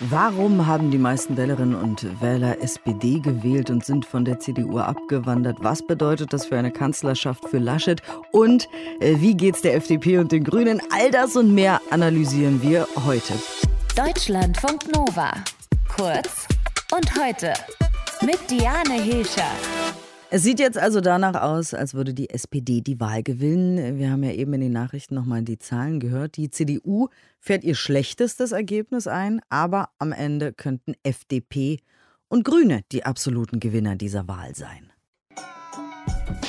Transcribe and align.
Warum 0.00 0.66
haben 0.66 0.90
die 0.90 0.98
meisten 0.98 1.38
Wählerinnen 1.38 1.74
und 1.74 2.20
Wähler 2.20 2.60
SPD 2.60 3.18
gewählt 3.18 3.70
und 3.70 3.82
sind 3.82 4.04
von 4.04 4.26
der 4.26 4.38
CDU 4.38 4.78
abgewandert? 4.78 5.56
Was 5.62 5.86
bedeutet 5.86 6.34
das 6.34 6.44
für 6.44 6.58
eine 6.58 6.70
Kanzlerschaft 6.70 7.48
für 7.48 7.56
Laschet? 7.56 8.02
Und 8.30 8.68
äh, 9.00 9.14
wie 9.20 9.34
geht's 9.34 9.62
der 9.62 9.74
FDP 9.74 10.18
und 10.18 10.32
den 10.32 10.44
Grünen? 10.44 10.82
All 10.90 11.10
das 11.10 11.34
und 11.34 11.54
mehr 11.54 11.80
analysieren 11.88 12.60
wir 12.60 12.86
heute. 13.06 13.32
Deutschlandfunk 13.96 14.94
Nova. 14.94 15.32
Kurz 15.96 16.46
und 16.94 17.10
heute 17.18 17.54
mit 18.20 18.38
Diane 18.50 19.00
Hilscher. 19.00 19.50
Es 20.28 20.42
sieht 20.42 20.58
jetzt 20.58 20.76
also 20.76 21.00
danach 21.00 21.40
aus, 21.40 21.72
als 21.72 21.94
würde 21.94 22.12
die 22.12 22.30
SPD 22.30 22.80
die 22.80 22.98
Wahl 22.98 23.22
gewinnen. 23.22 23.96
Wir 23.98 24.10
haben 24.10 24.24
ja 24.24 24.32
eben 24.32 24.54
in 24.54 24.60
den 24.60 24.72
Nachrichten 24.72 25.14
nochmal 25.14 25.42
die 25.42 25.58
Zahlen 25.58 26.00
gehört. 26.00 26.36
Die 26.36 26.50
CDU 26.50 27.08
fährt 27.38 27.62
ihr 27.62 27.76
schlechtestes 27.76 28.50
Ergebnis 28.50 29.06
ein, 29.06 29.40
aber 29.50 29.90
am 30.00 30.10
Ende 30.10 30.52
könnten 30.52 30.94
FDP 31.04 31.78
und 32.26 32.44
Grüne 32.44 32.80
die 32.90 33.04
absoluten 33.04 33.60
Gewinner 33.60 33.94
dieser 33.94 34.26
Wahl 34.26 34.56
sein. 34.56 34.90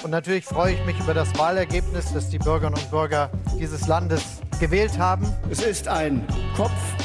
Und 0.04 0.10
natürlich 0.10 0.46
freue 0.46 0.74
ich 0.74 0.86
mich 0.86 1.00
über 1.00 1.14
das 1.14 1.38
Wahlergebnis, 1.38 2.12
das 2.14 2.32
die 2.32 2.40
Bürgerinnen 2.40 2.80
und 2.80 2.90
Bürger 2.90 3.32
dieses 3.60 3.88
Landes 3.88 4.42
gewählt 4.60 4.98
haben. 4.98 5.28
Es 5.52 5.62
ist 5.62 5.88
ein 5.88 6.26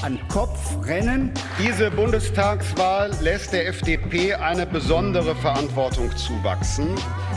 Kopf-an-Kopf-Rennen. 0.03 1.33
Diese 1.61 1.91
Bundestagswahl 1.91 3.13
lässt 3.21 3.53
der 3.53 3.69
FDP 3.69 4.35
eine 4.35 4.67
besondere 4.67 5.35
Verantwortung 5.37 6.15
zuwachsen. 6.17 6.89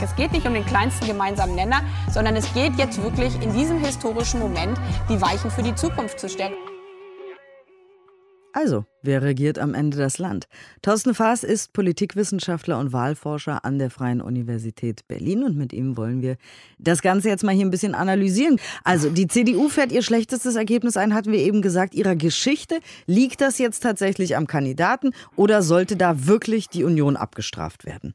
Es 0.02 0.14
geht 0.16 0.32
nicht 0.32 0.46
um 0.46 0.54
den 0.54 0.66
kleinsten 0.66 1.06
gemeinsamen 1.06 1.54
Nenner, 1.54 1.82
sondern 2.10 2.34
es 2.34 2.52
geht 2.54 2.74
jetzt 2.76 3.00
wirklich 3.02 3.40
in 3.40 3.52
diesem 3.52 3.78
historischen 3.78 4.40
Moment, 4.40 4.78
die 5.08 5.20
Weichen 5.20 5.50
für 5.50 5.62
die 5.62 5.74
Zukunft 5.74 6.18
zu 6.18 6.28
stellen. 6.28 6.54
Also, 8.56 8.86
wer 9.02 9.20
regiert 9.20 9.58
am 9.58 9.74
Ende 9.74 9.98
das 9.98 10.16
Land? 10.16 10.48
Thorsten 10.80 11.12
Faas 11.12 11.44
ist 11.44 11.74
Politikwissenschaftler 11.74 12.78
und 12.78 12.90
Wahlforscher 12.90 13.66
an 13.66 13.78
der 13.78 13.90
Freien 13.90 14.22
Universität 14.22 15.06
Berlin 15.08 15.44
und 15.44 15.58
mit 15.58 15.74
ihm 15.74 15.98
wollen 15.98 16.22
wir 16.22 16.38
das 16.78 17.02
Ganze 17.02 17.28
jetzt 17.28 17.44
mal 17.44 17.54
hier 17.54 17.66
ein 17.66 17.70
bisschen 17.70 17.94
analysieren. 17.94 18.58
Also, 18.82 19.10
die 19.10 19.26
CDU 19.26 19.68
fährt 19.68 19.92
ihr 19.92 20.00
schlechtestes 20.00 20.56
Ergebnis 20.56 20.96
ein, 20.96 21.12
hatten 21.12 21.32
wir 21.32 21.40
eben 21.40 21.60
gesagt, 21.60 21.94
ihrer 21.94 22.16
Geschichte. 22.16 22.80
Liegt 23.04 23.42
das 23.42 23.58
jetzt 23.58 23.80
tatsächlich 23.80 24.38
am 24.38 24.46
Kandidaten 24.46 25.10
oder 25.36 25.60
sollte 25.60 25.96
da 25.96 26.26
wirklich 26.26 26.70
die 26.70 26.84
Union 26.84 27.18
abgestraft 27.18 27.84
werden? 27.84 28.14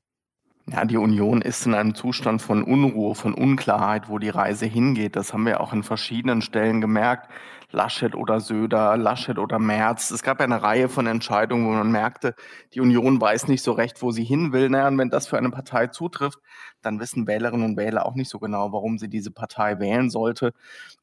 Ja, 0.71 0.85
die 0.85 0.95
Union 0.95 1.41
ist 1.41 1.65
in 1.65 1.73
einem 1.73 1.95
Zustand 1.95 2.41
von 2.41 2.63
Unruhe, 2.63 3.13
von 3.13 3.33
Unklarheit, 3.33 4.07
wo 4.07 4.19
die 4.19 4.29
Reise 4.29 4.65
hingeht. 4.65 5.17
Das 5.17 5.33
haben 5.33 5.45
wir 5.45 5.59
auch 5.59 5.73
in 5.73 5.83
verschiedenen 5.83 6.41
Stellen 6.41 6.79
gemerkt. 6.79 7.29
Laschet 7.71 8.15
oder 8.15 8.39
Söder, 8.39 8.95
Laschet 8.95 9.37
oder 9.37 9.59
Merz. 9.59 10.11
Es 10.11 10.23
gab 10.23 10.39
eine 10.39 10.61
Reihe 10.63 10.87
von 10.87 11.07
Entscheidungen, 11.07 11.67
wo 11.67 11.71
man 11.71 11.91
merkte, 11.91 12.35
die 12.73 12.79
Union 12.79 13.19
weiß 13.19 13.47
nicht 13.47 13.63
so 13.63 13.73
recht, 13.73 14.01
wo 14.01 14.11
sie 14.11 14.23
hin 14.23 14.53
will. 14.53 14.69
Naja, 14.69 14.87
und 14.87 14.97
wenn 14.97 15.09
das 15.09 15.27
für 15.27 15.37
eine 15.37 15.49
Partei 15.49 15.87
zutrifft, 15.87 16.39
dann 16.81 16.99
wissen 16.99 17.27
Wählerinnen 17.27 17.65
und 17.65 17.77
Wähler 17.77 18.05
auch 18.05 18.15
nicht 18.15 18.29
so 18.29 18.39
genau, 18.39 18.71
warum 18.71 18.97
sie 18.97 19.09
diese 19.09 19.31
Partei 19.31 19.79
wählen 19.79 20.09
sollte. 20.09 20.53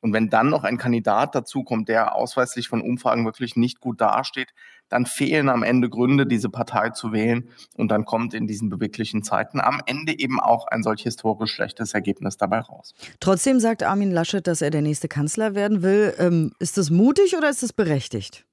Und 0.00 0.12
wenn 0.12 0.28
dann 0.30 0.48
noch 0.48 0.64
ein 0.64 0.78
Kandidat 0.78 1.34
dazukommt, 1.34 1.88
der 1.88 2.14
ausweislich 2.14 2.68
von 2.68 2.80
Umfragen 2.80 3.24
wirklich 3.24 3.56
nicht 3.56 3.80
gut 3.80 4.00
dasteht, 4.00 4.52
dann 4.88 5.06
fehlen 5.06 5.48
am 5.48 5.62
Ende 5.62 5.88
Gründe, 5.88 6.26
diese 6.26 6.48
Partei 6.48 6.90
zu 6.90 7.12
wählen. 7.12 7.48
Und 7.76 7.90
dann 7.90 8.04
kommt 8.04 8.34
in 8.34 8.46
diesen 8.46 8.70
beweglichen 8.70 9.22
Zeiten 9.22 9.60
am 9.60 9.80
Ende 9.86 10.18
eben 10.18 10.40
auch 10.40 10.66
ein 10.66 10.82
solch 10.82 11.02
historisch 11.02 11.52
schlechtes 11.52 11.94
Ergebnis 11.94 12.36
dabei 12.36 12.60
raus. 12.60 12.94
Trotzdem 13.20 13.60
sagt 13.60 13.82
Armin 13.82 14.10
Laschet, 14.10 14.46
dass 14.46 14.62
er 14.62 14.70
der 14.70 14.82
nächste 14.82 15.08
Kanzler 15.08 15.54
werden 15.54 15.82
will. 15.82 16.14
Ähm, 16.18 16.52
ist 16.58 16.78
das 16.78 16.90
mutig 16.90 17.36
oder 17.36 17.50
ist 17.50 17.62
das 17.62 17.72
berechtigt? 17.72 18.44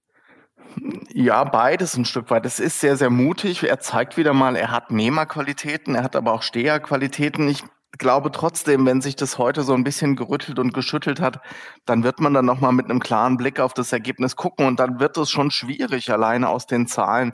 Ja, 1.14 1.44
beides 1.46 1.96
ein 1.96 2.06
Stück 2.06 2.30
weit. 2.30 2.46
Es 2.46 2.60
ist 2.60 2.80
sehr, 2.80 2.98
sehr 2.98 3.10
mutig. 3.10 3.64
Er 3.64 3.80
zeigt 3.80 4.18
wieder 4.18 4.34
mal, 4.34 4.56
er 4.56 4.72
hat 4.72 4.92
Nehmerqualitäten, 4.92 5.96
er 5.96 6.04
hat 6.04 6.16
aber 6.16 6.34
auch 6.34 6.42
Steherqualitäten. 6.42 7.48
Ich 7.48 7.64
glaube 7.98 8.32
trotzdem, 8.32 8.86
wenn 8.86 9.02
sich 9.02 9.16
das 9.16 9.38
heute 9.38 9.64
so 9.64 9.74
ein 9.74 9.84
bisschen 9.84 10.16
gerüttelt 10.16 10.60
und 10.60 10.74
geschüttelt 10.74 11.20
hat, 11.20 11.40
dann 11.86 12.04
wird 12.04 12.20
man 12.20 12.34
dann 12.34 12.46
nochmal 12.46 12.72
mit 12.72 12.90
einem 12.90 13.00
klaren 13.00 13.38
Blick 13.38 13.60
auf 13.60 13.74
das 13.74 13.92
Ergebnis 13.92 14.36
gucken 14.36 14.66
und 14.66 14.80
dann 14.80 15.00
wird 15.00 15.18
es 15.18 15.30
schon 15.30 15.52
schwierig, 15.52 16.12
alleine 16.12 16.50
aus 16.50 16.66
den 16.66 16.88
Zahlen 16.88 17.34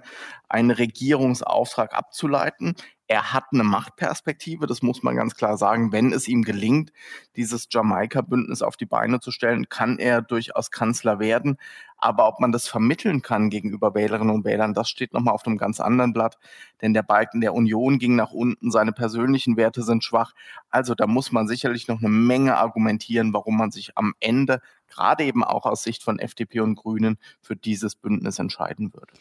einen 0.51 0.71
Regierungsauftrag 0.71 1.93
abzuleiten. 1.93 2.75
Er 3.07 3.33
hat 3.33 3.45
eine 3.51 3.63
Machtperspektive, 3.63 4.67
das 4.67 4.81
muss 4.81 5.03
man 5.03 5.15
ganz 5.15 5.35
klar 5.35 5.57
sagen. 5.57 5.91
Wenn 5.91 6.13
es 6.13 6.27
ihm 6.27 6.43
gelingt, 6.43 6.91
dieses 7.35 7.67
Jamaika-Bündnis 7.69 8.61
auf 8.61 8.77
die 8.77 8.85
Beine 8.85 9.19
zu 9.19 9.31
stellen, 9.31 9.69
kann 9.69 9.97
er 9.97 10.21
durchaus 10.21 10.71
Kanzler 10.71 11.19
werden. 11.19 11.57
Aber 11.97 12.27
ob 12.27 12.39
man 12.39 12.51
das 12.51 12.67
vermitteln 12.67 13.21
kann 13.21 13.49
gegenüber 13.49 13.95
Wählerinnen 13.95 14.33
und 14.33 14.45
Wählern, 14.45 14.73
das 14.73 14.89
steht 14.89 15.13
nochmal 15.13 15.33
auf 15.33 15.45
einem 15.45 15.57
ganz 15.57 15.79
anderen 15.79 16.13
Blatt. 16.13 16.37
Denn 16.81 16.93
der 16.93 17.03
Balken 17.03 17.41
der 17.41 17.53
Union 17.53 17.99
ging 17.99 18.15
nach 18.15 18.31
unten, 18.31 18.71
seine 18.71 18.91
persönlichen 18.93 19.57
Werte 19.57 19.83
sind 19.83 20.03
schwach. 20.03 20.33
Also 20.69 20.95
da 20.95 21.07
muss 21.07 21.31
man 21.31 21.47
sicherlich 21.47 21.87
noch 21.87 21.99
eine 21.99 22.09
Menge 22.09 22.57
argumentieren, 22.57 23.33
warum 23.33 23.57
man 23.57 23.71
sich 23.71 23.97
am 23.97 24.13
Ende, 24.19 24.61
gerade 24.87 25.23
eben 25.23 25.43
auch 25.43 25.65
aus 25.65 25.83
Sicht 25.83 26.03
von 26.03 26.19
FDP 26.19 26.61
und 26.61 26.75
Grünen, 26.75 27.17
für 27.41 27.55
dieses 27.55 27.95
Bündnis 27.95 28.39
entscheiden 28.39 28.93
würde. 28.93 29.13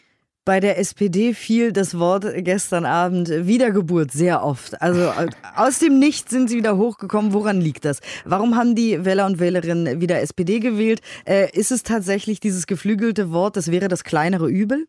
Bei 0.47 0.59
der 0.59 0.79
SPD 0.79 1.35
fiel 1.35 1.71
das 1.71 1.99
Wort 1.99 2.25
gestern 2.39 2.87
Abend 2.87 3.29
Wiedergeburt 3.29 4.11
sehr 4.11 4.43
oft. 4.43 4.81
Also 4.81 5.03
äh, 5.03 5.29
aus 5.55 5.81
dem 5.81 5.99
Nichts 5.99 6.31
sind 6.31 6.49
sie 6.49 6.57
wieder 6.57 6.79
hochgekommen. 6.79 7.35
Woran 7.35 7.61
liegt 7.61 7.85
das? 7.85 8.01
Warum 8.25 8.57
haben 8.57 8.75
die 8.75 9.05
Wähler 9.05 9.27
und 9.27 9.39
Wählerinnen 9.39 10.01
wieder 10.01 10.21
SPD 10.23 10.59
gewählt? 10.61 11.03
Äh, 11.27 11.51
ist 11.53 11.71
es 11.71 11.83
tatsächlich 11.83 12.41
dieses 12.41 12.67
geflügelte 12.67 13.33
Wort, 13.33 13.57
das 13.57 13.71
wäre 13.71 13.89
das 13.89 14.03
kleinere 14.03 14.49
Übel? 14.49 14.87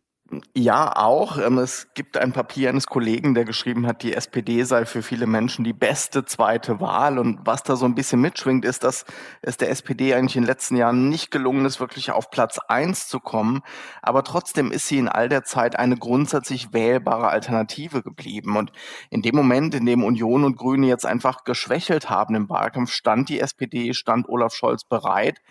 Ja, 0.54 0.96
auch. 0.96 1.36
Ähm, 1.36 1.58
es 1.58 1.88
gibt 1.92 2.16
ein 2.16 2.32
Papier 2.32 2.70
eines 2.70 2.86
Kollegen, 2.86 3.34
der 3.34 3.44
geschrieben 3.44 3.86
hat, 3.86 4.02
die 4.02 4.14
SPD 4.14 4.62
sei 4.64 4.86
für 4.86 5.02
viele 5.02 5.26
Menschen 5.26 5.62
die 5.62 5.74
beste 5.74 6.24
zweite 6.24 6.80
Wahl. 6.80 7.18
Und 7.18 7.40
was 7.44 7.62
da 7.64 7.76
so 7.76 7.84
ein 7.84 7.94
bisschen 7.94 8.20
mitschwingt, 8.22 8.64
ist, 8.64 8.82
dass 8.82 9.04
es 9.42 9.58
der 9.58 9.68
SPD 9.70 10.14
eigentlich 10.14 10.36
in 10.36 10.42
den 10.42 10.48
letzten 10.48 10.76
Jahren 10.76 11.10
nicht 11.10 11.30
gelungen 11.30 11.66
ist, 11.66 11.80
wirklich 11.80 12.12
auf 12.12 12.30
Platz 12.30 12.58
eins 12.66 13.08
zu 13.08 13.20
kommen. 13.20 13.60
Aber 14.00 14.24
trotzdem 14.24 14.72
ist 14.72 14.88
sie 14.88 14.96
in 14.96 15.08
all 15.08 15.28
der 15.28 15.44
Zeit 15.44 15.76
eine 15.78 15.98
grundsätzlich 15.98 16.72
wählbare 16.72 17.28
Alternative 17.28 18.02
geblieben. 18.02 18.56
Und 18.56 18.72
in 19.10 19.20
dem 19.20 19.36
Moment, 19.36 19.74
in 19.74 19.84
dem 19.84 20.02
Union 20.02 20.44
und 20.44 20.56
Grüne 20.56 20.86
jetzt 20.86 21.04
einfach 21.04 21.44
geschwächelt 21.44 22.08
haben 22.08 22.34
im 22.34 22.48
Wahlkampf, 22.48 22.90
stand 22.90 23.28
die 23.28 23.40
SPD, 23.40 23.92
stand 23.92 24.30
Olaf 24.30 24.54
Scholz 24.54 24.84
bereit. 24.84 25.42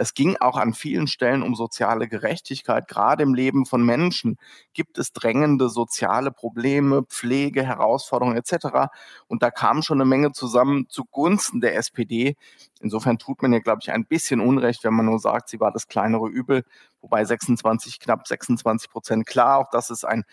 Es 0.00 0.14
ging 0.14 0.38
auch 0.38 0.56
an 0.56 0.72
vielen 0.72 1.08
Stellen 1.08 1.42
um 1.42 1.54
soziale 1.54 2.08
Gerechtigkeit, 2.08 2.88
gerade 2.88 3.22
im 3.22 3.34
Leben 3.34 3.66
von 3.66 3.84
Menschen 3.84 4.38
gibt 4.72 4.96
es 4.96 5.12
drängende 5.12 5.68
soziale 5.68 6.30
Probleme, 6.30 7.02
Pflege, 7.02 7.66
Herausforderungen 7.66 8.38
etc. 8.38 8.88
Und 9.26 9.42
da 9.42 9.50
kam 9.50 9.82
schon 9.82 10.00
eine 10.00 10.08
Menge 10.08 10.32
zusammen 10.32 10.86
zugunsten 10.88 11.60
der 11.60 11.76
SPD. 11.76 12.36
Insofern 12.80 13.18
tut 13.18 13.42
man 13.42 13.52
ja, 13.52 13.58
glaube 13.58 13.80
ich, 13.82 13.92
ein 13.92 14.06
bisschen 14.06 14.40
Unrecht, 14.40 14.84
wenn 14.84 14.94
man 14.94 15.04
nur 15.04 15.18
sagt, 15.18 15.50
sie 15.50 15.60
war 15.60 15.70
das 15.70 15.86
kleinere 15.86 16.28
Übel, 16.28 16.64
wobei 17.02 17.22
26, 17.22 18.00
knapp 18.00 18.26
26 18.26 18.88
Prozent 18.88 19.26
klar, 19.26 19.58
auch 19.58 19.68
das 19.70 19.90
ist 19.90 20.04
ein 20.04 20.24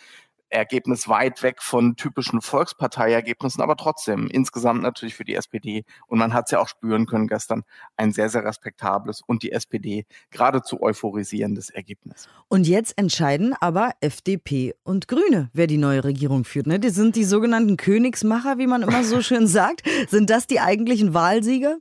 Ergebnis 0.50 1.08
weit 1.08 1.44
weg 1.44 1.62
von 1.62 1.96
typischen 1.96 2.42
Volksparteiergebnissen, 2.42 3.62
aber 3.62 3.76
trotzdem 3.76 4.28
insgesamt 4.28 4.82
natürlich 4.82 5.16
für 5.16 5.26
die 5.26 5.36
SPD. 5.36 5.84
Und 6.08 6.20
man 6.20 6.34
hat 6.34 6.46
es 6.46 6.52
ja 6.52 6.60
auch 6.60 6.68
spüren 6.68 7.06
können 7.06 7.28
gestern, 7.28 7.64
ein 7.96 8.12
sehr, 8.12 8.30
sehr 8.30 8.44
respektables 8.44 9.22
und 9.26 9.44
die 9.44 9.52
SPD 9.52 10.06
geradezu 10.32 10.82
euphorisierendes 10.82 11.70
Ergebnis. 11.70 12.28
Und 12.48 12.68
jetzt 12.68 12.98
entscheiden 12.98 13.56
aber 13.60 13.92
FDP 14.02 14.76
und 14.84 15.08
Grüne, 15.08 15.50
wer 15.54 15.68
die 15.68 15.78
neue 15.78 16.04
Regierung 16.04 16.44
führt. 16.44 16.68
Ne? 16.68 16.80
Die 16.80 16.90
sind 16.90 17.16
die 17.16 17.24
sogenannten 17.24 17.78
Königsmacher, 17.78 18.58
wie 18.58 18.68
man 18.68 18.82
immer 18.84 19.04
so 19.04 19.22
schön 19.28 19.48
sagt. 19.48 19.84
Sind 20.10 20.30
das 20.30 20.48
die 20.48 20.60
eigentlichen 20.60 21.14
Wahlsieger? 21.14 21.78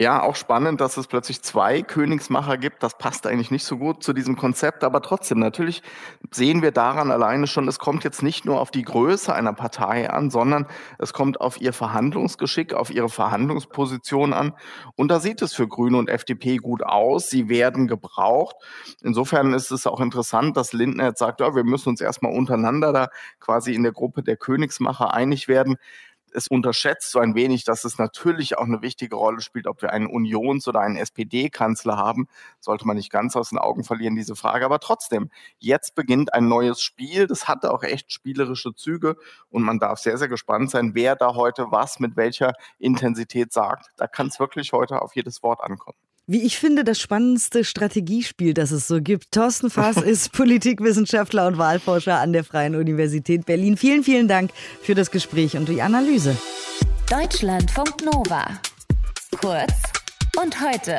Ja, 0.00 0.24
auch 0.24 0.34
spannend, 0.34 0.80
dass 0.80 0.96
es 0.96 1.06
plötzlich 1.06 1.40
zwei 1.42 1.80
Königsmacher 1.80 2.58
gibt. 2.58 2.82
Das 2.82 2.98
passt 2.98 3.28
eigentlich 3.28 3.52
nicht 3.52 3.64
so 3.64 3.78
gut 3.78 4.02
zu 4.02 4.12
diesem 4.12 4.34
Konzept, 4.34 4.82
aber 4.82 5.00
trotzdem, 5.00 5.38
natürlich 5.38 5.82
sehen 6.32 6.62
wir 6.62 6.72
daran 6.72 7.12
alleine 7.12 7.46
schon, 7.46 7.68
es 7.68 7.78
kommt 7.78 8.02
jetzt 8.02 8.20
nicht 8.20 8.44
nur 8.44 8.60
auf 8.60 8.72
die 8.72 8.82
Größe 8.82 9.32
einer 9.32 9.52
Partei 9.52 10.10
an, 10.10 10.30
sondern 10.30 10.66
es 10.98 11.12
kommt 11.12 11.40
auf 11.40 11.60
ihr 11.60 11.72
Verhandlungsgeschick, 11.72 12.74
auf 12.74 12.90
ihre 12.90 13.08
Verhandlungsposition 13.08 14.32
an. 14.32 14.54
Und 14.96 15.12
da 15.12 15.20
sieht 15.20 15.42
es 15.42 15.54
für 15.54 15.68
Grüne 15.68 15.96
und 15.98 16.08
FDP 16.08 16.56
gut 16.56 16.82
aus. 16.82 17.30
Sie 17.30 17.48
werden 17.48 17.86
gebraucht. 17.86 18.56
Insofern 19.00 19.54
ist 19.54 19.70
es 19.70 19.86
auch 19.86 20.00
interessant, 20.00 20.56
dass 20.56 20.72
Lindner 20.72 21.04
jetzt 21.04 21.20
sagt, 21.20 21.40
ja, 21.40 21.54
wir 21.54 21.62
müssen 21.62 21.90
uns 21.90 22.00
erstmal 22.00 22.32
untereinander 22.32 22.92
da 22.92 23.10
quasi 23.38 23.72
in 23.72 23.84
der 23.84 23.92
Gruppe 23.92 24.24
der 24.24 24.36
Königsmacher 24.36 25.14
einig 25.14 25.46
werden 25.46 25.76
es 26.34 26.48
unterschätzt 26.48 27.10
so 27.10 27.20
ein 27.20 27.34
wenig, 27.34 27.64
dass 27.64 27.84
es 27.84 27.98
natürlich 27.98 28.58
auch 28.58 28.64
eine 28.64 28.82
wichtige 28.82 29.16
Rolle 29.16 29.40
spielt, 29.40 29.66
ob 29.66 29.82
wir 29.82 29.92
einen 29.92 30.06
Unions- 30.06 30.68
oder 30.68 30.80
einen 30.80 30.96
SPD-Kanzler 30.96 31.96
haben. 31.96 32.28
Sollte 32.60 32.86
man 32.86 32.96
nicht 32.96 33.10
ganz 33.10 33.36
aus 33.36 33.50
den 33.50 33.58
Augen 33.58 33.84
verlieren, 33.84 34.16
diese 34.16 34.36
Frage. 34.36 34.64
Aber 34.64 34.80
trotzdem, 34.80 35.30
jetzt 35.58 35.94
beginnt 35.94 36.34
ein 36.34 36.48
neues 36.48 36.80
Spiel. 36.80 37.26
Das 37.26 37.48
hatte 37.48 37.72
auch 37.72 37.82
echt 37.82 38.12
spielerische 38.12 38.74
Züge 38.74 39.16
und 39.50 39.62
man 39.62 39.78
darf 39.78 39.98
sehr, 40.00 40.18
sehr 40.18 40.28
gespannt 40.28 40.70
sein, 40.70 40.94
wer 40.94 41.16
da 41.16 41.34
heute 41.34 41.66
was 41.70 42.00
mit 42.00 42.16
welcher 42.16 42.52
Intensität 42.78 43.52
sagt. 43.52 43.90
Da 43.96 44.06
kann 44.06 44.26
es 44.28 44.40
wirklich 44.40 44.72
heute 44.72 45.02
auf 45.02 45.14
jedes 45.14 45.42
Wort 45.42 45.60
ankommen. 45.62 46.03
Wie 46.26 46.42
ich 46.42 46.58
finde, 46.58 46.84
das 46.84 47.00
spannendste 47.00 47.64
Strategiespiel, 47.64 48.54
das 48.54 48.70
es 48.70 48.88
so 48.88 49.00
gibt. 49.00 49.32
Thorsten 49.32 49.70
Faas 49.70 49.96
ist 50.02 50.32
Politikwissenschaftler 50.32 51.46
und 51.46 51.58
Wahlforscher 51.58 52.18
an 52.18 52.32
der 52.32 52.44
Freien 52.44 52.74
Universität 52.74 53.46
Berlin. 53.46 53.76
Vielen, 53.76 54.04
vielen 54.04 54.28
Dank 54.28 54.50
für 54.82 54.94
das 54.94 55.10
Gespräch 55.10 55.56
und 55.56 55.68
die 55.68 55.82
Analyse. 55.82 56.36
Deutschlandfunk 57.10 58.04
Nova. 58.04 58.60
Kurz 59.40 59.72
und 60.40 60.60
heute. 60.60 60.96